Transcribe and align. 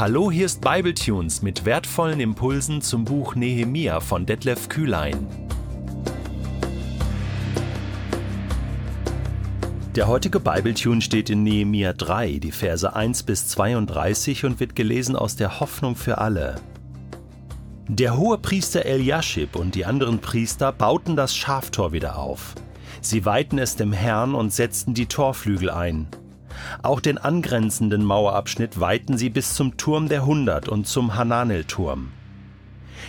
Hallo, 0.00 0.30
hier 0.30 0.46
ist 0.46 0.62
Bibletunes 0.62 1.42
mit 1.42 1.66
wertvollen 1.66 2.20
Impulsen 2.20 2.80
zum 2.80 3.04
Buch 3.04 3.34
Nehemia 3.34 4.00
von 4.00 4.24
Detlef 4.24 4.70
Kühlein. 4.70 5.26
Der 9.94 10.08
heutige 10.08 10.40
Bibletune 10.40 11.02
steht 11.02 11.28
in 11.28 11.42
Nehemia 11.42 11.92
3, 11.92 12.38
die 12.38 12.50
Verse 12.50 12.90
1 12.90 13.24
bis 13.24 13.48
32 13.48 14.46
und 14.46 14.58
wird 14.58 14.74
gelesen 14.74 15.16
aus 15.16 15.36
der 15.36 15.60
Hoffnung 15.60 15.96
für 15.96 16.16
alle. 16.16 16.54
Der 17.86 18.16
hohe 18.16 18.38
Priester 18.38 18.86
Eliaschib 18.86 19.54
und 19.54 19.74
die 19.74 19.84
anderen 19.84 20.20
Priester 20.20 20.72
bauten 20.72 21.14
das 21.14 21.36
Schaftor 21.36 21.92
wieder 21.92 22.18
auf. 22.18 22.54
Sie 23.02 23.26
weihten 23.26 23.58
es 23.58 23.76
dem 23.76 23.92
Herrn 23.92 24.34
und 24.34 24.50
setzten 24.50 24.94
die 24.94 25.08
Torflügel 25.08 25.68
ein. 25.68 26.08
Auch 26.82 27.00
den 27.00 27.18
angrenzenden 27.18 28.04
Mauerabschnitt 28.04 28.80
weiten 28.80 29.16
sie 29.18 29.30
bis 29.30 29.54
zum 29.54 29.76
Turm 29.76 30.08
der 30.08 30.26
Hundert 30.26 30.68
und 30.68 30.86
zum 30.86 31.14
Hananel-Turm. 31.14 32.12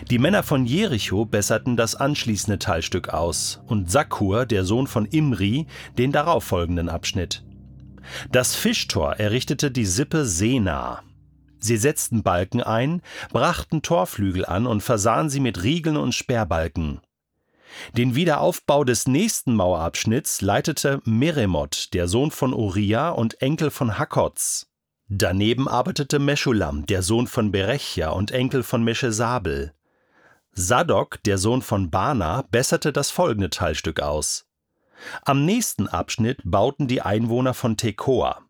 Die 0.10 0.20
Männer 0.20 0.44
von 0.44 0.66
Jericho 0.66 1.26
besserten 1.26 1.78
das 1.78 1.96
anschließende 1.96 2.60
Teilstück 2.60 3.10
aus 3.10 3.62
und 3.68 3.92
Sakur, 3.92 4.46
der 4.46 4.64
Sohn 4.64 4.88
von 4.88 5.06
Imri, 5.06 5.68
den 5.98 6.12
darauffolgenden 6.12 6.90
Abschnitt. 6.90 7.44
Das 8.32 8.56
Fischtor 8.56 9.14
errichtete 9.18 9.72
die 9.72 9.86
Sippe 9.86 10.26
Sena. 10.26 11.04
Sie 11.60 11.78
setzten 11.78 12.24
Balken 12.24 12.64
ein, 12.64 13.02
brachten 13.32 13.84
Torflügel 13.84 14.46
an 14.46 14.66
und 14.66 14.82
versahen 14.82 15.30
sie 15.30 15.40
mit 15.40 15.62
Riegeln 15.62 15.98
und 15.98 16.16
Sperrbalken. 16.16 17.02
Den 17.96 18.16
Wiederaufbau 18.16 18.84
des 18.84 19.08
nächsten 19.08 19.56
Mauerabschnitts 19.56 20.42
leitete 20.42 21.02
Meremot, 21.06 21.94
der 21.94 22.08
Sohn 22.08 22.32
von 22.32 22.54
Uriah 22.54 23.10
und 23.10 23.42
Enkel 23.42 23.72
von 23.72 23.98
Hakoz. 23.98 24.68
Daneben 25.08 25.68
arbeitete 25.68 26.20
Meschulam, 26.20 26.86
der 26.86 27.02
Sohn 27.02 27.28
von 27.28 27.52
Berechia 27.52 28.10
und 28.12 28.32
Enkel 28.32 28.64
von 28.64 28.84
Meschesabel. 28.84 29.74
Sadok, 30.54 31.22
der 31.24 31.38
Sohn 31.38 31.62
von 31.62 31.90
Bana, 31.90 32.44
besserte 32.52 32.94
das 32.94 33.12
folgende 33.12 33.50
Teilstück 33.50 34.00
aus. 34.00 34.46
Am 35.24 35.46
nächsten 35.46 35.88
Abschnitt 35.88 36.40
bauten 36.44 36.88
die 36.88 37.02
Einwohner 37.02 37.54
von 37.54 37.78
Tekoa. 37.78 38.42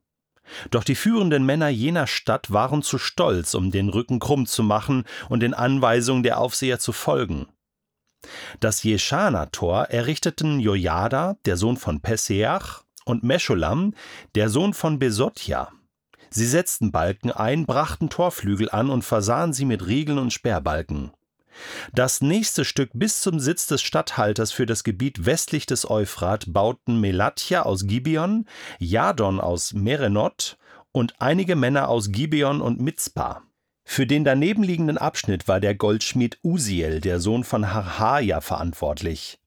Doch 0.70 0.84
die 0.84 0.96
führenden 0.96 1.46
Männer 1.46 1.70
jener 1.70 2.08
Stadt 2.08 2.52
waren 2.52 2.84
zu 2.84 2.98
stolz, 2.98 3.54
um 3.54 3.72
den 3.72 3.90
Rücken 3.90 4.20
krumm 4.20 4.46
zu 4.46 4.64
machen 4.64 5.06
und 5.30 5.40
den 5.42 5.54
Anweisungen 5.54 6.24
der 6.24 6.40
Aufseher 6.40 6.80
zu 6.80 6.92
folgen. 6.92 7.48
Das 8.60 8.84
Jeschana-Tor 8.84 9.86
errichteten 9.86 10.60
Jojada, 10.60 11.38
der 11.46 11.58
Sohn 11.58 11.78
von 11.78 12.02
Peseach, 12.02 12.84
und 13.06 13.24
Meschulam, 13.24 13.94
der 14.36 14.50
Sohn 14.50 14.74
von 14.74 15.00
Besotja. 15.00 15.70
Sie 16.30 16.46
setzten 16.46 16.92
Balken 16.92 17.32
ein, 17.32 17.66
brachten 17.66 18.10
Torflügel 18.10 18.70
an 18.70 18.90
und 18.90 19.04
versahen 19.04 19.54
sie 19.54 19.66
mit 19.66 19.86
Riegeln 19.86 20.18
und 20.18 20.32
Sperrbalken. 20.32 21.12
Das 21.94 22.22
nächste 22.22 22.64
Stück 22.64 22.92
bis 22.94 23.22
zum 23.22 23.40
Sitz 23.40 23.68
des 23.68 23.82
Statthalters 23.82 24.52
für 24.52 24.66
das 24.66 24.84
Gebiet 24.84 25.26
westlich 25.26 25.66
des 25.66 25.90
Euphrat 25.90 26.46
bauten 26.48 27.02
Melatja 27.02 27.64
aus 27.64 27.86
Gibeon, 27.86 28.46
Jadon 28.80 29.42
aus 29.42 29.74
Merenot 29.74 30.58
und 30.94 31.16
einige 31.20 31.56
Männer 31.56 31.90
aus 31.90 32.12
Gibeon 32.12 32.62
und 32.62 32.80
Mitzpah. 32.80 33.44
Für 33.94 34.08
den 34.08 34.24
daneben 34.24 34.64
liegenden 34.64 34.98
Abschnitt 34.98 35.50
war 35.50 35.60
der 35.60 35.76
Goldschmied 35.76 36.40
Usiel, 36.46 37.02
der 37.02 37.20
Sohn 37.20 37.44
von 37.44 37.74
Harhaja, 37.74 38.40
verantwortlich. 38.40 39.38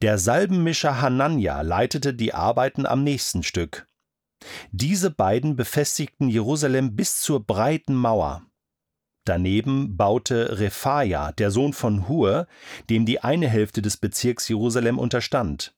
Der 0.00 0.16
Salbenmischer 0.16 1.00
Hanania 1.00 1.62
leitete 1.62 2.14
die 2.14 2.32
Arbeiten 2.32 2.86
am 2.86 3.02
nächsten 3.02 3.42
Stück. 3.42 3.88
Diese 4.70 5.10
beiden 5.10 5.56
befestigten 5.56 6.28
Jerusalem 6.28 6.94
bis 6.94 7.20
zur 7.20 7.44
breiten 7.44 7.96
Mauer. 7.96 8.46
Daneben 9.24 9.96
baute 9.96 10.60
Rephaja, 10.60 11.32
der 11.32 11.50
Sohn 11.50 11.72
von 11.72 12.06
Hur, 12.06 12.46
dem 12.88 13.06
die 13.06 13.24
eine 13.24 13.48
Hälfte 13.48 13.82
des 13.82 13.96
Bezirks 13.96 14.46
Jerusalem 14.46 15.00
unterstand. 15.00 15.74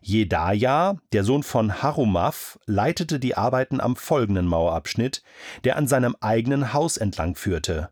Jedaja, 0.00 0.98
der 1.12 1.24
Sohn 1.24 1.42
von 1.42 1.82
Harumaph, 1.82 2.60
leitete 2.66 3.18
die 3.18 3.36
Arbeiten 3.36 3.80
am 3.80 3.96
folgenden 3.96 4.46
Mauerabschnitt, 4.46 5.22
der 5.64 5.76
an 5.76 5.88
seinem 5.88 6.14
eigenen 6.20 6.72
Haus 6.72 6.96
entlang 6.96 7.34
führte. 7.34 7.90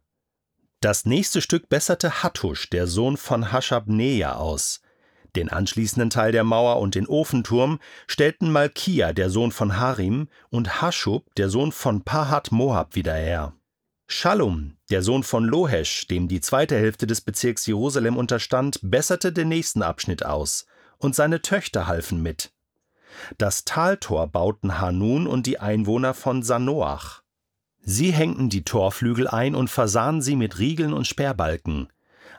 Das 0.80 1.06
nächste 1.06 1.40
Stück 1.40 1.68
besserte 1.68 2.22
Hattusch, 2.22 2.70
der 2.70 2.86
Sohn 2.86 3.16
von 3.16 3.50
Haschabneja, 3.50 4.36
aus. 4.36 4.80
Den 5.34 5.48
anschließenden 5.48 6.10
Teil 6.10 6.30
der 6.30 6.44
Mauer 6.44 6.78
und 6.78 6.94
den 6.94 7.08
Ofenturm 7.08 7.80
stellten 8.06 8.52
Malkia, 8.52 9.12
der 9.12 9.30
Sohn 9.30 9.50
von 9.50 9.80
Harim, 9.80 10.28
und 10.50 10.82
Haschub, 10.82 11.34
der 11.34 11.48
Sohn 11.48 11.72
von 11.72 12.04
Pahat 12.04 12.52
Moab, 12.52 12.94
wieder 12.94 13.14
her. 13.14 13.54
Schallum, 14.06 14.76
der 14.90 15.02
Sohn 15.02 15.24
von 15.24 15.44
Lohesch, 15.44 16.06
dem 16.06 16.28
die 16.28 16.40
zweite 16.40 16.76
Hälfte 16.76 17.08
des 17.08 17.22
Bezirks 17.22 17.66
Jerusalem 17.66 18.16
unterstand, 18.16 18.78
besserte 18.82 19.32
den 19.32 19.48
nächsten 19.48 19.82
Abschnitt 19.82 20.24
aus 20.24 20.66
und 21.04 21.14
seine 21.14 21.42
Töchter 21.42 21.86
halfen 21.86 22.22
mit. 22.22 22.52
Das 23.38 23.64
Taltor 23.64 24.26
bauten 24.26 24.80
Hanun 24.80 25.26
und 25.26 25.46
die 25.46 25.60
Einwohner 25.60 26.14
von 26.14 26.42
Sanoach. 26.42 27.22
Sie 27.80 28.12
hängten 28.12 28.48
die 28.48 28.64
Torflügel 28.64 29.28
ein 29.28 29.54
und 29.54 29.68
versahen 29.68 30.22
sie 30.22 30.36
mit 30.36 30.58
Riegeln 30.58 30.92
und 30.92 31.06
Sperrbalken. 31.06 31.88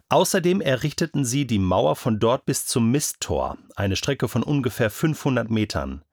Außerdem 0.10 0.62
errichteten 0.62 1.24
sie 1.24 1.48
die 1.48 1.60
Mauer 1.60 1.96
von 1.96 2.20
dort 2.20 2.46
bis 2.46 2.66
zum 2.66 2.92
Misttor, 2.92 3.58
eine 3.76 3.96
Strecke 3.96 4.28
von 4.28 4.44
ungefähr 4.44 4.90
500 4.90 5.50
Metern. 5.50 6.04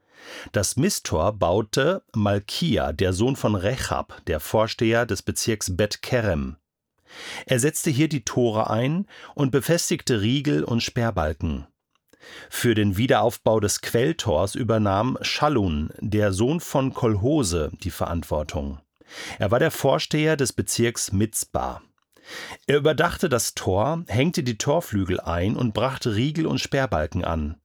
Das 0.53 0.77
Misttor 0.77 1.33
baute 1.33 2.03
Malkia, 2.15 2.93
der 2.93 3.13
Sohn 3.13 3.37
von 3.37 3.55
Rechab, 3.55 4.23
der 4.27 4.39
Vorsteher 4.39 5.05
des 5.07 5.23
Bezirks 5.23 5.77
Bet 5.77 6.03
Kerem. 6.03 6.57
Er 7.47 7.59
setzte 7.59 7.91
hier 7.91 8.09
die 8.09 8.25
Tore 8.25 8.71
ein 8.71 9.07
und 9.35 9.51
befestigte 9.51 10.21
Riegel 10.21 10.65
und 10.65 10.83
Sperrbalken. 10.83 11.67
Für 12.51 12.75
den 12.75 12.97
Wiederaufbau 12.97 13.61
des 13.61 13.81
Quelltors 13.81 14.55
übernahm 14.55 15.19
Schallun, 15.23 15.91
der 16.01 16.33
Sohn 16.33 16.61
von 16.61 16.95
Kolhose, 16.95 17.71
die 17.83 17.91
Verantwortung. 17.91 18.81
Er 19.39 19.51
war 19.51 19.59
der 19.59 19.71
Vorsteher 19.71 20.37
des 20.37 20.53
Bezirks 20.53 21.13
Mitzbah. 21.13 21.83
Er 22.67 22.79
überdachte 22.79 23.29
das 23.29 23.55
Tor, 23.55 24.05
hängte 24.07 24.43
die 24.43 24.59
Torflügel 24.59 25.21
ein 25.21 25.57
und 25.57 25.75
brachte 25.75 26.15
Riegel 26.15 26.47
und 26.47 26.61
Sperrbalken 26.61 27.25
an. 27.25 27.57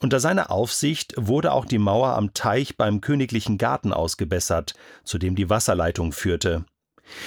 Unter 0.00 0.20
seiner 0.20 0.50
Aufsicht 0.50 1.14
wurde 1.16 1.52
auch 1.52 1.64
die 1.64 1.78
Mauer 1.78 2.14
am 2.14 2.34
Teich 2.34 2.76
beim 2.76 3.00
königlichen 3.00 3.58
Garten 3.58 3.92
ausgebessert, 3.92 4.74
zu 5.04 5.18
dem 5.18 5.36
die 5.36 5.50
Wasserleitung 5.50 6.12
führte. 6.12 6.64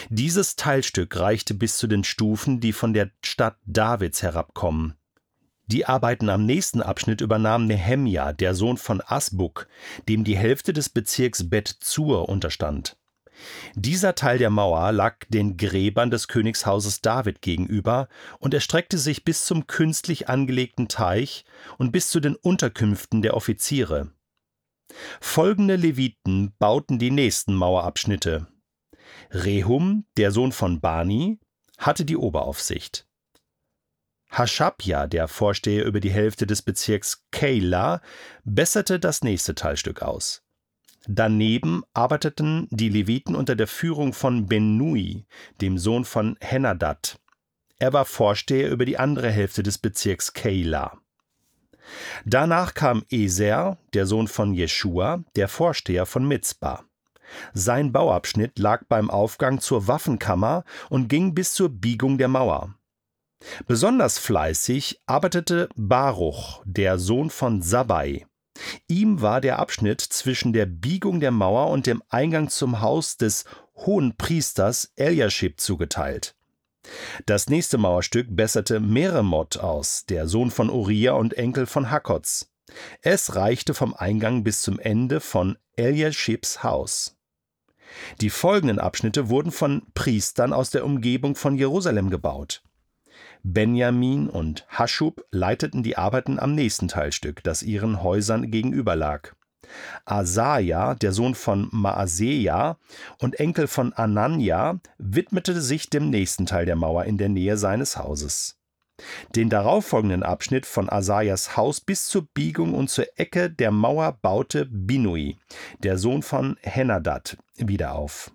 Dieses 0.09 0.55
Teilstück 0.55 1.17
reichte 1.17 1.53
bis 1.53 1.77
zu 1.77 1.87
den 1.87 2.03
Stufen, 2.03 2.59
die 2.59 2.73
von 2.73 2.93
der 2.93 3.11
Stadt 3.23 3.57
Davids 3.65 4.21
herabkommen. 4.21 4.95
Die 5.72 5.85
Arbeiten 5.85 6.30
am 6.30 6.47
nächsten 6.47 6.81
Abschnitt 6.81 7.22
übernahm 7.22 7.68
Nehemja, 7.68 8.34
der 8.34 8.56
Sohn 8.56 8.78
von 8.78 9.03
Asbuk, 9.06 9.68
dem 10.07 10.24
die 10.24 10.35
Hälfte 10.35 10.74
des 10.74 10.90
Bezirks 10.90 11.47
Bet 11.47 11.68
Zur 11.68 12.28
unterstand. 12.28 12.97
Dieser 13.75 14.16
Teil 14.16 14.40
der 14.40 14.50
Mauer 14.50 14.91
lag 14.91 15.18
den 15.30 15.57
Gräbern 15.57 16.09
des 16.09 16.28
Königshauses 16.28 17.02
David 17.02 17.44
gegenüber 17.44 18.07
und 18.40 18.56
erstreckte 18.56 18.97
sich 18.97 19.24
bis 19.24 19.46
zum 19.46 19.68
künstlich 19.68 20.28
angelegten 20.28 20.88
Teich 20.88 21.46
und 21.78 21.91
bis 21.91 22.09
zu 22.09 22.19
den 22.19 22.36
Unterkünften 22.36 23.22
der 23.22 23.36
Offiziere. 23.36 24.09
Folgende 25.22 25.75
Leviten 25.75 26.56
bauten 26.57 26.97
die 26.97 27.12
nächsten 27.12 27.53
Mauerabschnitte. 27.53 28.47
Rehum, 29.31 30.06
der 30.18 30.31
Sohn 30.31 30.51
von 30.51 30.81
Bani, 30.81 31.40
hatte 31.78 32.06
die 32.06 32.18
Oberaufsicht. 32.18 33.08
Haschabja, 34.29 35.07
der 35.07 35.28
Vorsteher 35.28 35.85
über 35.85 36.00
die 36.00 36.12
Hälfte 36.12 36.45
des 36.45 36.62
Bezirks 36.62 37.25
Keila, 37.31 38.01
besserte 38.44 39.00
das 39.00 39.23
nächste 39.23 39.56
Teilstück 39.56 40.01
aus. 40.01 40.44
Daneben 41.07 41.83
arbeiteten 41.94 42.68
die 42.69 42.89
Leviten 42.89 43.36
unter 43.36 43.56
der 43.56 43.68
Führung 43.68 44.13
von 44.13 44.45
Benui, 44.45 45.25
dem 45.62 45.77
Sohn 45.77 46.06
von 46.06 46.38
Henadad. 46.39 47.19
Er 47.80 47.94
war 47.94 48.06
Vorsteher 48.06 48.69
über 48.69 48.86
die 48.86 49.00
andere 49.00 49.31
Hälfte 49.31 49.63
des 49.63 49.77
Bezirks 49.77 50.33
Keila. 50.33 50.98
Danach 52.25 52.74
kam 52.74 53.03
Eser, 53.09 53.77
der 53.94 54.06
Sohn 54.06 54.27
von 54.27 54.53
Jeschua, 54.53 55.24
der 55.36 55.48
Vorsteher 55.48 56.06
von 56.06 56.27
Mitzbah. 56.27 56.83
Sein 57.53 57.92
Bauabschnitt 57.92 58.59
lag 58.59 58.83
beim 58.89 59.09
Aufgang 59.09 59.59
zur 59.59 59.88
Waffenkammer 59.88 60.63
und 60.89 61.07
ging 61.07 61.33
bis 61.33 61.53
zur 61.53 61.69
Biegung 61.69 62.18
der 62.18 62.27
Mauer. 62.27 62.75
Besonders 63.68 64.19
fleißig 64.19 65.01
arbeitete 65.06 65.69
Baruch, 65.75 66.62
der 66.65 67.00
Sohn 67.00 67.30
von 67.30 67.62
Sabai. 67.62 68.25
Ihm 68.88 69.21
war 69.21 69.41
der 69.41 69.59
Abschnitt 69.59 70.01
zwischen 70.01 70.53
der 70.53 70.65
Biegung 70.65 71.19
der 71.19 71.31
Mauer 71.31 71.69
und 71.69 71.86
dem 71.86 72.03
Eingang 72.09 72.50
zum 72.50 72.81
Haus 72.81 73.18
des 73.18 73.45
hohen 73.75 74.18
Priesters 74.18 74.91
Eliashib 74.95 75.59
zugeteilt. 75.59 76.36
Das 77.25 77.50
nächste 77.50 77.77
Mauerstück 77.77 78.27
besserte 78.30 78.80
Meremot 78.80 79.57
aus, 79.57 80.06
der 80.06 80.27
Sohn 80.27 80.51
von 80.51 80.69
Uriah 80.69 81.13
und 81.13 81.33
Enkel 81.36 81.65
von 81.65 81.89
Hakoz. 81.89 82.51
Es 83.01 83.36
reichte 83.36 83.74
vom 83.74 83.94
Eingang 83.94 84.44
bis 84.44 84.62
zum 84.62 84.80
Ende 84.80 85.19
von 85.19 85.57
Eliashibs 85.75 86.63
Haus. 86.63 87.15
Die 88.21 88.30
folgenden 88.30 88.80
Abschnitte 88.80 89.30
wurden 89.30 89.51
von 89.51 89.83
Priestern 89.94 90.53
aus 90.53 90.69
der 90.69 90.86
Umgebung 90.86 91.36
von 91.36 91.56
Jerusalem 91.56 92.09
gebaut. 92.09 92.62
Benjamin 93.44 94.30
und 94.30 94.66
Haschub 94.69 95.24
leiteten 95.31 95.83
die 95.83 95.98
Arbeiten 95.98 96.39
am 96.39 96.54
nächsten 96.54 96.88
Teilstück, 96.88 97.44
das 97.44 97.63
ihren 97.63 98.04
Häusern 98.04 98.51
gegenüber 98.51 98.95
lag. 98.95 99.33
Asaja, 100.06 100.95
der 100.95 101.12
Sohn 101.12 101.36
von 101.36 101.69
Maaseja 101.71 102.77
und 103.19 103.39
Enkel 103.39 103.68
von 103.68 103.94
Anania, 103.94 104.80
widmete 104.98 105.62
sich 105.62 105.89
dem 105.89 106.10
nächsten 106.10 106.45
Teil 106.45 106.66
der 106.66 106.75
Mauer 106.75 107.06
in 107.06 107.18
der 107.18 107.30
Nähe 107.30 107.57
seines 107.57 107.98
Hauses. 107.98 108.60
Den 109.36 109.50
darauffolgenden 109.50 110.24
Abschnitt 110.24 110.65
von 110.65 110.89
Asajas 110.89 111.56
Haus 111.56 111.80
bis 111.80 112.07
zur 112.07 112.27
Biegung 112.33 112.74
und 112.74 112.89
zur 112.89 113.06
Ecke 113.15 113.50
der 113.50 113.72
Mauer 113.72 114.18
baute 114.22 114.65
Binui, 114.65 115.38
der 115.83 115.98
Sohn 115.98 116.22
von 116.22 116.57
Henadad, 116.62 117.38
wieder 117.56 117.94
auf. 117.94 118.31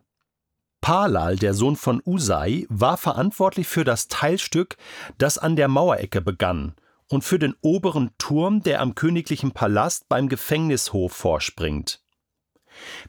Palal, 0.85 1.37
der 1.37 1.55
Sohn 1.55 1.77
von 1.77 2.03
Usai, 2.05 2.67
war 2.69 2.99
verantwortlich 2.99 3.67
für 3.67 3.85
das 3.85 4.09
Teilstück, 4.09 4.77
das 5.17 5.39
an 5.39 5.57
der 5.57 5.67
Mauerecke 5.67 6.21
begann, 6.21 6.75
und 7.09 7.25
für 7.25 7.39
den 7.39 7.55
oberen 7.63 8.11
Turm, 8.19 8.63
der 8.63 8.83
am 8.83 8.95
königlichen 8.95 9.53
Palast 9.53 10.11
beim 10.11 10.29
Gefängnishof 10.29 11.11
vorspringt. 11.11 12.03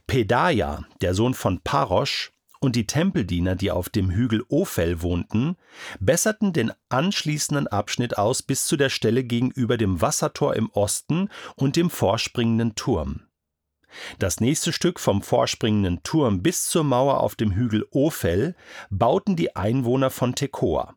Pedaja, 0.08 0.86
der 1.02 1.14
Sohn 1.14 1.34
von 1.34 1.60
Parosch, 1.60 2.32
und 2.62 2.78
die 2.78 2.88
Tempeldiener, 2.88 3.58
die 3.58 3.72
auf 3.72 3.90
dem 3.90 4.10
Hügel 4.10 4.46
Ophel 4.48 5.02
wohnten, 5.02 5.58
besserten 6.00 6.54
den 6.54 6.72
anschließenden 6.88 7.68
Abschnitt 7.68 8.18
aus 8.18 8.42
bis 8.42 8.68
zu 8.68 8.78
der 8.78 8.90
Stelle 8.90 9.26
gegenüber 9.26 9.76
dem 9.76 10.00
Wassertor 10.00 10.56
im 10.56 10.70
Osten 10.70 11.28
und 11.58 11.76
dem 11.76 11.90
vorspringenden 11.90 12.76
Turm. 12.76 13.25
Das 14.20 14.40
nächste 14.40 14.74
Stück 14.74 15.00
vom 15.00 15.22
vorspringenden 15.22 16.04
Turm 16.04 16.42
bis 16.42 16.68
zur 16.68 16.84
Mauer 16.84 17.22
auf 17.22 17.36
dem 17.36 17.52
Hügel 17.52 17.86
Ophel 17.92 18.56
bauten 18.90 19.36
die 19.36 19.56
Einwohner 19.56 20.10
von 20.10 20.36
Tekoa. 20.36 20.96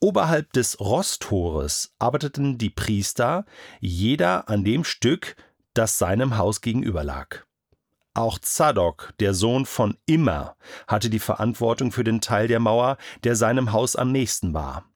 Oberhalb 0.00 0.52
des 0.52 0.80
Rosttores 0.80 1.94
arbeiteten 1.98 2.58
die 2.58 2.70
Priester, 2.70 3.44
jeder 3.80 4.48
an 4.48 4.64
dem 4.64 4.84
Stück, 4.84 5.36
das 5.74 5.98
seinem 5.98 6.36
Haus 6.36 6.60
gegenüber 6.60 7.04
lag. 7.04 7.44
Auch 8.12 8.38
Zadok, 8.40 9.14
der 9.20 9.34
Sohn 9.34 9.66
von 9.66 9.96
Immer, 10.04 10.56
hatte 10.88 11.10
die 11.10 11.20
Verantwortung 11.20 11.92
für 11.92 12.04
den 12.04 12.20
Teil 12.20 12.48
der 12.48 12.58
Mauer, 12.58 12.96
der 13.22 13.36
seinem 13.36 13.72
Haus 13.72 13.94
am 13.94 14.10
nächsten 14.10 14.52
war. 14.52 14.89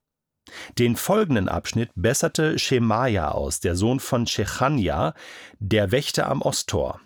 Den 0.77 0.95
folgenden 0.95 1.49
Abschnitt 1.49 1.89
besserte 1.95 2.59
Schemaja 2.59 3.31
aus, 3.31 3.59
der 3.59 3.75
Sohn 3.75 3.99
von 3.99 4.27
Shechania, 4.27 5.13
der 5.59 5.91
Wächter 5.91 6.29
am 6.29 6.41
Osttor. 6.41 7.01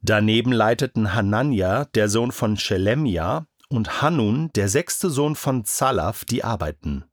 Daneben 0.00 0.52
leiteten 0.52 1.14
Hanania, 1.14 1.86
der 1.86 2.08
Sohn 2.08 2.32
von 2.32 2.56
Schelemja, 2.56 3.46
und 3.68 4.00
Hanun, 4.00 4.50
der 4.54 4.68
sechste 4.68 5.10
Sohn 5.10 5.34
von 5.34 5.64
Zalaf, 5.64 6.24
die 6.24 6.44
Arbeiten. 6.44 7.04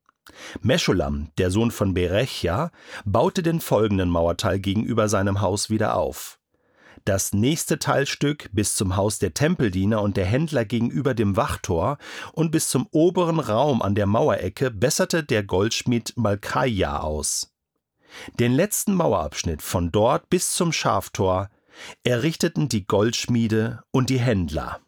Meschulam, 0.62 1.30
der 1.38 1.52
Sohn 1.52 1.72
von 1.72 1.94
Berechja, 1.94 2.72
baute 3.06 3.44
den 3.44 3.60
folgenden 3.60 4.10
Mauerteil 4.10 4.60
gegenüber 4.60 5.10
seinem 5.10 5.42
Haus 5.42 5.70
wieder 5.70 5.96
auf. 5.96 6.40
Das 7.06 7.34
nächste 7.34 7.78
Teilstück 7.78 8.50
bis 8.52 8.76
zum 8.76 8.96
Haus 8.96 9.20
der 9.20 9.36
Tempeldiener 9.36 10.02
und 10.02 10.18
der 10.18 10.26
Händler 10.26 10.66
gegenüber 10.66 11.14
dem 11.14 11.38
Wachtor 11.38 12.00
und 12.34 12.50
bis 12.50 12.70
zum 12.70 12.88
oberen 12.90 13.40
Raum 13.40 13.84
an 13.84 13.94
der 13.94 14.08
Mauerecke 14.08 14.72
besserte 14.72 15.24
der 15.24 15.44
Goldschmied 15.44 16.14
Malkaja 16.16 17.02
aus. 17.02 17.54
Den 18.40 18.54
letzten 18.54 18.96
Mauerabschnitt 18.96 19.62
von 19.62 19.92
dort 19.92 20.32
bis 20.32 20.54
zum 20.54 20.72
Schaftor 20.72 21.52
errichteten 22.04 22.70
die 22.70 22.88
Goldschmiede 22.88 23.84
und 23.92 24.10
die 24.10 24.20
Händler. 24.20 24.80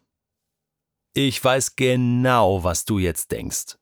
Ich 1.14 1.42
weiß 1.42 1.76
genau, 1.76 2.64
was 2.64 2.84
du 2.84 2.98
jetzt 2.98 3.30
denkst. 3.30 3.76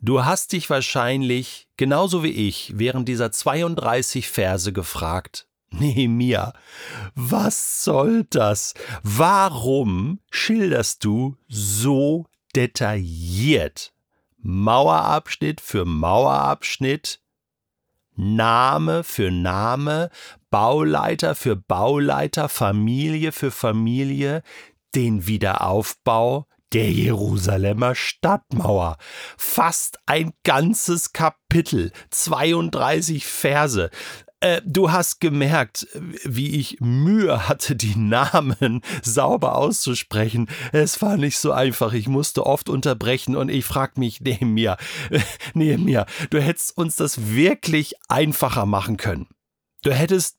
Du 0.00 0.24
hast 0.24 0.52
dich 0.52 0.70
wahrscheinlich, 0.70 1.68
genauso 1.76 2.22
wie 2.22 2.48
ich, 2.48 2.72
während 2.76 3.08
dieser 3.08 3.30
32 3.30 4.28
Verse 4.28 4.72
gefragt, 4.72 5.47
Nehemia, 5.78 6.52
was 7.14 7.84
soll 7.84 8.24
das? 8.24 8.74
Warum 9.02 10.20
schilderst 10.30 11.04
du 11.04 11.36
so 11.48 12.26
detailliert? 12.54 13.92
Mauerabschnitt 14.38 15.60
für 15.60 15.84
Mauerabschnitt, 15.84 17.20
Name 18.14 19.04
für 19.04 19.30
Name, 19.30 20.10
Bauleiter 20.50 21.34
für 21.34 21.56
Bauleiter, 21.56 22.48
Familie 22.48 23.32
für 23.32 23.50
Familie, 23.50 24.42
den 24.94 25.26
Wiederaufbau 25.26 26.46
der 26.72 26.90
Jerusalemer 26.90 27.94
Stadtmauer. 27.94 28.96
Fast 29.36 29.98
ein 30.06 30.32
ganzes 30.44 31.12
Kapitel, 31.12 31.92
32 32.10 33.26
Verse. 33.26 33.90
Äh, 34.40 34.62
du 34.64 34.92
hast 34.92 35.20
gemerkt, 35.20 35.88
wie 36.24 36.60
ich 36.60 36.80
Mühe 36.80 37.48
hatte, 37.48 37.74
die 37.74 37.96
Namen 37.96 38.82
sauber 39.02 39.56
auszusprechen. 39.56 40.48
Es 40.72 41.02
war 41.02 41.16
nicht 41.16 41.38
so 41.38 41.50
einfach. 41.50 41.92
Ich 41.92 42.06
musste 42.06 42.46
oft 42.46 42.68
unterbrechen 42.68 43.34
und 43.34 43.48
ich 43.48 43.64
frag 43.64 43.98
mich, 43.98 44.20
Nehemiah, 44.20 44.76
Nehemiah, 45.54 46.06
du 46.30 46.40
hättest 46.40 46.76
uns 46.76 46.96
das 46.96 47.30
wirklich 47.34 47.94
einfacher 48.08 48.64
machen 48.64 48.96
können. 48.96 49.26
Du 49.82 49.92
hättest 49.92 50.37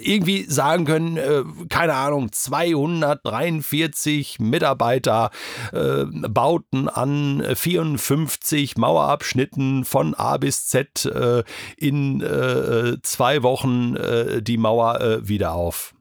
irgendwie 0.00 0.44
sagen 0.44 0.84
können, 0.84 1.16
äh, 1.16 1.44
keine 1.68 1.94
Ahnung, 1.94 2.32
243 2.32 4.40
Mitarbeiter 4.40 5.30
äh, 5.72 6.04
bauten 6.06 6.88
an 6.88 7.42
54 7.54 8.76
Mauerabschnitten 8.76 9.84
von 9.84 10.14
A 10.14 10.36
bis 10.38 10.66
Z 10.66 11.04
äh, 11.06 11.44
in 11.76 12.20
äh, 12.20 12.96
zwei 13.02 13.42
Wochen 13.42 13.96
äh, 13.96 14.42
die 14.42 14.58
Mauer 14.58 15.00
äh, 15.00 15.28
wieder 15.28 15.52
auf. 15.52 15.94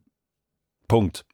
Punkt. 0.88 1.26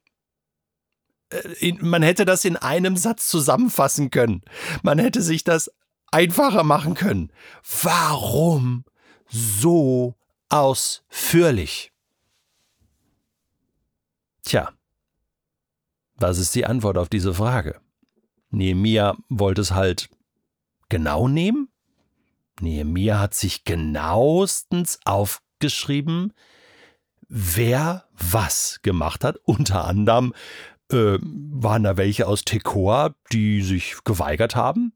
Man 1.80 2.02
hätte 2.02 2.26
das 2.26 2.44
in 2.44 2.56
einem 2.56 2.98
Satz 2.98 3.28
zusammenfassen 3.28 4.10
können. 4.10 4.42
Man 4.82 4.98
hätte 4.98 5.22
sich 5.22 5.44
das 5.44 5.70
einfacher 6.10 6.62
machen 6.62 6.92
können. 6.94 7.32
Warum 7.82 8.84
so 9.28 10.14
ausführlich? 10.50 11.91
Tja, 14.42 14.72
was 16.16 16.38
ist 16.38 16.54
die 16.54 16.66
Antwort 16.66 16.98
auf 16.98 17.08
diese 17.08 17.34
Frage? 17.34 17.80
Nehemia 18.50 19.16
wollte 19.28 19.60
es 19.60 19.72
halt 19.72 20.10
genau 20.88 21.28
nehmen? 21.28 21.68
Nehemia 22.60 23.18
hat 23.18 23.34
sich 23.34 23.64
genauestens 23.64 25.00
aufgeschrieben, 25.04 26.32
wer 27.28 28.04
was 28.12 28.80
gemacht 28.82 29.24
hat. 29.24 29.38
Unter 29.44 29.84
anderem 29.84 30.34
äh, 30.90 31.18
waren 31.20 31.82
da 31.82 31.96
welche 31.96 32.26
aus 32.26 32.44
Tekoa, 32.44 33.14
die 33.32 33.62
sich 33.62 33.96
geweigert 34.04 34.54
haben. 34.54 34.92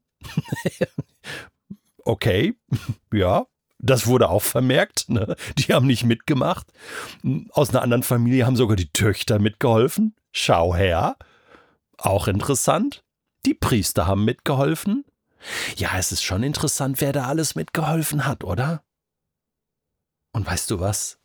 okay, 2.03 2.55
ja, 3.13 3.47
das 3.79 4.07
wurde 4.07 4.29
auch 4.29 4.41
vermerkt. 4.41 5.09
Ne? 5.09 5.35
Die 5.57 5.73
haben 5.73 5.87
nicht 5.87 6.03
mitgemacht. 6.03 6.71
Aus 7.51 7.69
einer 7.69 7.81
anderen 7.81 8.03
Familie 8.03 8.45
haben 8.45 8.55
sogar 8.55 8.75
die 8.75 8.91
Töchter 8.91 9.39
mitgeholfen. 9.39 10.15
Schau 10.31 10.75
her. 10.75 11.17
Auch 11.97 12.27
interessant. 12.27 13.03
Die 13.45 13.53
Priester 13.53 14.07
haben 14.07 14.25
mitgeholfen. 14.25 15.05
Ja, 15.75 15.97
es 15.97 16.11
ist 16.11 16.23
schon 16.23 16.43
interessant, 16.43 16.99
wer 16.99 17.13
da 17.13 17.25
alles 17.25 17.55
mitgeholfen 17.55 18.25
hat, 18.25 18.43
oder? 18.43 18.83
Und 20.31 20.45
weißt 20.45 20.69
du 20.71 20.79
was? 20.79 21.19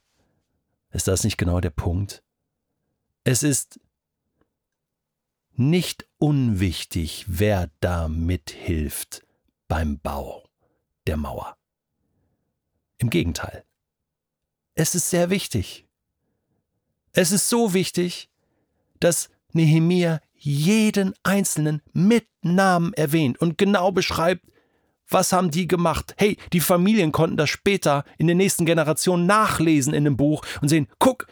Ist 0.91 1.09
das 1.09 1.25
nicht 1.25 1.39
genau 1.39 1.61
der 1.61 1.71
Punkt? 1.71 2.23
Es 3.25 3.43
ist 3.43 3.81
nicht 5.55 6.07
unwichtig, 6.19 7.25
wer 7.29 7.71
da 7.81 8.09
mithilft 8.09 9.23
beim 9.69 9.99
Bau 9.99 10.49
der 11.07 11.17
Mauer. 11.17 11.57
Im 13.03 13.11
Gegenteil. 13.11 13.65
Es 14.75 14.95
ist 14.95 15.11
sehr 15.11 15.29
wichtig. 15.29 15.87
Es 17.13 17.33
ist 17.33 17.49
so 17.49 17.75
wichtig, 17.75 18.31
dass 19.01 19.29
Nehemia 19.51 20.21
jeden 20.35 21.13
Einzelnen 21.25 21.83
mit 21.93 22.29
Namen 22.43 22.93
erwähnt 22.93 23.41
und 23.41 23.59
genau 23.59 23.91
beschreibt, 23.91 24.47
was 25.09 25.33
haben 25.33 25.51
die 25.51 25.67
gemacht? 25.67 26.15
Hey, 26.17 26.39
die 26.53 26.61
Familien 26.61 27.11
konnten 27.11 27.37
das 27.37 27.51
später 27.51 28.05
in 28.19 28.29
den 28.29 28.37
nächsten 28.37 28.67
Generationen 28.67 29.27
nachlesen 29.27 29.95
in 29.95 30.05
dem 30.05 30.17
Buch 30.17 30.45
und 30.61 30.69
sehen, 30.69 30.87
guck, 31.01 31.27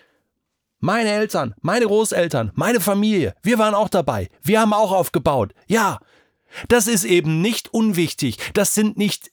meine 0.81 1.11
Eltern, 1.11 1.55
meine 1.61 1.87
Großeltern, 1.87 2.51
meine 2.57 2.81
Familie, 2.81 3.37
wir 3.45 3.61
waren 3.61 3.75
auch 3.75 3.89
dabei, 3.89 4.29
wir 4.43 4.61
haben 4.61 4.73
auch 4.73 4.91
aufgebaut. 4.91 5.55
Ja, 5.69 6.01
das 6.67 6.89
ist 6.89 7.05
eben 7.05 7.41
nicht 7.41 7.73
unwichtig, 7.73 8.39
das 8.55 8.75
sind 8.75 8.99
nicht 8.99 9.31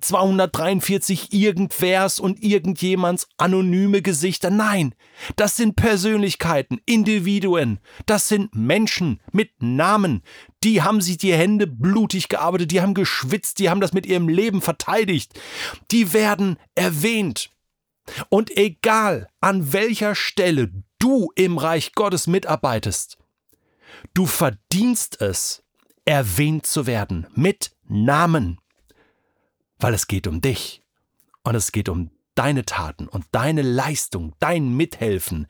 243 0.00 1.32
irgendwers 1.32 2.20
und 2.20 2.42
irgendjemands 2.42 3.28
anonyme 3.36 4.02
Gesichter. 4.02 4.50
Nein, 4.50 4.94
das 5.36 5.56
sind 5.56 5.76
Persönlichkeiten, 5.76 6.80
Individuen, 6.86 7.80
das 8.06 8.28
sind 8.28 8.54
Menschen 8.54 9.20
mit 9.32 9.62
Namen. 9.62 10.22
Die 10.64 10.82
haben 10.82 11.00
sich 11.00 11.18
die 11.18 11.34
Hände 11.34 11.66
blutig 11.66 12.28
gearbeitet, 12.28 12.70
die 12.70 12.80
haben 12.80 12.94
geschwitzt, 12.94 13.58
die 13.58 13.70
haben 13.70 13.80
das 13.80 13.92
mit 13.92 14.06
ihrem 14.06 14.28
Leben 14.28 14.60
verteidigt. 14.60 15.38
Die 15.90 16.12
werden 16.12 16.56
erwähnt. 16.74 17.50
Und 18.28 18.56
egal 18.56 19.28
an 19.40 19.72
welcher 19.72 20.14
Stelle 20.14 20.70
du 20.98 21.30
im 21.34 21.58
Reich 21.58 21.92
Gottes 21.92 22.26
mitarbeitest, 22.26 23.18
du 24.14 24.26
verdienst 24.26 25.20
es, 25.20 25.62
erwähnt 26.04 26.66
zu 26.66 26.86
werden 26.86 27.26
mit 27.34 27.72
Namen 27.86 28.58
weil 29.78 29.94
es 29.94 30.06
geht 30.06 30.26
um 30.26 30.40
dich 30.40 30.82
und 31.42 31.54
es 31.54 31.72
geht 31.72 31.88
um 31.88 32.10
deine 32.34 32.64
Taten 32.64 33.08
und 33.08 33.24
deine 33.32 33.62
Leistung, 33.62 34.34
dein 34.38 34.76
Mithelfen. 34.76 35.46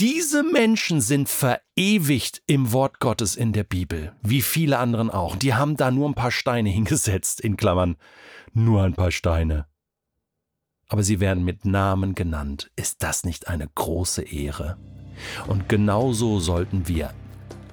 Diese 0.00 0.42
Menschen 0.42 1.00
sind 1.00 1.28
verewigt 1.28 2.42
im 2.46 2.72
Wort 2.72 3.00
Gottes 3.00 3.34
in 3.34 3.52
der 3.52 3.64
Bibel, 3.64 4.14
wie 4.22 4.42
viele 4.42 4.78
anderen 4.78 5.08
auch. 5.08 5.36
Die 5.36 5.54
haben 5.54 5.76
da 5.76 5.90
nur 5.90 6.08
ein 6.08 6.14
paar 6.14 6.32
Steine 6.32 6.68
hingesetzt, 6.70 7.40
in 7.40 7.56
Klammern, 7.56 7.96
nur 8.52 8.82
ein 8.82 8.94
paar 8.94 9.10
Steine. 9.10 9.66
Aber 10.88 11.02
sie 11.02 11.18
werden 11.18 11.44
mit 11.44 11.64
Namen 11.64 12.14
genannt. 12.14 12.70
Ist 12.76 13.02
das 13.02 13.24
nicht 13.24 13.48
eine 13.48 13.68
große 13.74 14.22
Ehre? 14.22 14.76
Und 15.46 15.68
genauso 15.68 16.40
sollten 16.40 16.88
wir 16.88 17.14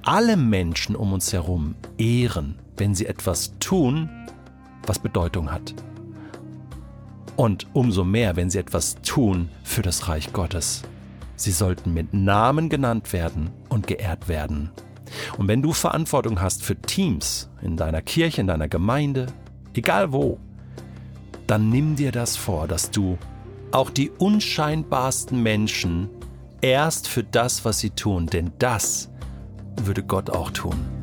alle 0.03 0.37
Menschen 0.37 0.95
um 0.95 1.13
uns 1.13 1.33
herum 1.33 1.75
ehren, 1.97 2.59
wenn 2.77 2.95
sie 2.95 3.05
etwas 3.05 3.57
tun, 3.59 4.09
was 4.85 4.99
Bedeutung 4.99 5.51
hat. 5.51 5.73
Und 7.35 7.67
umso 7.73 8.03
mehr, 8.03 8.35
wenn 8.35 8.49
sie 8.49 8.59
etwas 8.59 8.95
tun 9.01 9.49
für 9.63 9.81
das 9.81 10.07
Reich 10.07 10.33
Gottes. 10.33 10.83
Sie 11.35 11.51
sollten 11.51 11.93
mit 11.93 12.13
Namen 12.13 12.69
genannt 12.69 13.11
werden 13.11 13.49
und 13.69 13.87
geehrt 13.87 14.27
werden. 14.27 14.69
Und 15.37 15.47
wenn 15.47 15.61
du 15.61 15.73
Verantwortung 15.73 16.41
hast 16.41 16.63
für 16.63 16.75
Teams 16.75 17.49
in 17.61 17.75
deiner 17.75 18.01
Kirche, 18.01 18.41
in 18.41 18.47
deiner 18.47 18.67
Gemeinde, 18.67 19.27
egal 19.73 20.11
wo, 20.11 20.37
dann 21.47 21.69
nimm 21.69 21.95
dir 21.95 22.11
das 22.11 22.37
vor, 22.37 22.67
dass 22.67 22.91
du 22.91 23.17
auch 23.71 23.89
die 23.89 24.11
unscheinbarsten 24.11 25.41
Menschen 25.41 26.09
erst 26.61 27.07
für 27.07 27.23
das, 27.23 27.65
was 27.65 27.79
sie 27.79 27.89
tun, 27.89 28.27
denn 28.27 28.51
das 28.59 29.09
würde 29.81 30.03
Gott 30.03 30.29
auch 30.29 30.51
tun. 30.51 31.02